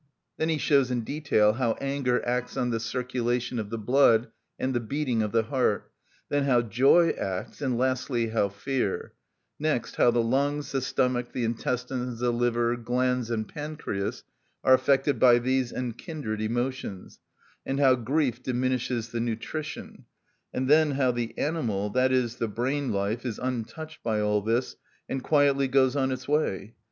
_"Then 0.37 0.49
he 0.49 0.57
shows 0.57 0.89
in 0.89 1.01
detail 1.03 1.53
how 1.53 1.73
anger 1.73 2.25
acts 2.27 2.57
on 2.57 2.71
the 2.71 2.79
circulation 2.79 3.59
of 3.59 3.69
the 3.69 3.77
blood 3.77 4.29
and 4.57 4.73
the 4.73 4.79
beating 4.79 5.21
of 5.21 5.31
the 5.31 5.43
heart, 5.43 5.91
then 6.27 6.45
how 6.45 6.63
joy 6.63 7.09
acts, 7.09 7.61
and 7.61 7.77
lastly 7.77 8.29
how 8.29 8.49
fear; 8.49 9.13
next, 9.59 9.97
how 9.97 10.09
the 10.09 10.23
lungs, 10.23 10.71
the 10.71 10.81
stomach, 10.81 11.33
the 11.33 11.43
intestines, 11.43 12.17
the 12.17 12.33
liver, 12.33 12.75
glands, 12.77 13.29
and 13.29 13.47
pancreas 13.47 14.23
are 14.63 14.73
affected 14.73 15.19
by 15.19 15.37
these 15.37 15.71
and 15.71 15.99
kindred 15.99 16.41
emotions, 16.41 17.19
and 17.63 17.79
how 17.79 17.93
grief 17.93 18.41
diminishes 18.41 19.09
the 19.09 19.19
nutrition; 19.19 20.05
and 20.51 20.67
then 20.67 20.93
how 20.93 21.11
the 21.11 21.37
animal, 21.37 21.91
that 21.91 22.11
is, 22.11 22.37
the 22.37 22.47
brain 22.47 22.91
life, 22.91 23.23
is 23.23 23.37
untouched 23.37 24.01
by 24.01 24.19
all 24.19 24.41
this, 24.41 24.77
and 25.07 25.21
quietly 25.23 25.67
goes 25.67 25.95
on 25.95 26.11
its 26.11 26.27
way. 26.27 26.73